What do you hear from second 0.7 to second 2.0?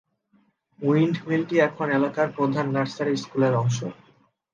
উইণ্ডমিলটি এখন